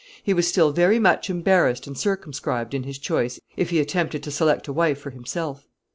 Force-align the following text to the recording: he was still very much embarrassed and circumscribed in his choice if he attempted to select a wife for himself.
he 0.23 0.33
was 0.33 0.47
still 0.47 0.71
very 0.71 0.97
much 0.97 1.29
embarrassed 1.29 1.85
and 1.85 1.95
circumscribed 1.95 2.73
in 2.73 2.81
his 2.81 2.97
choice 2.97 3.39
if 3.55 3.69
he 3.69 3.79
attempted 3.79 4.23
to 4.23 4.31
select 4.31 4.67
a 4.67 4.73
wife 4.73 4.97
for 4.97 5.11
himself. 5.11 5.67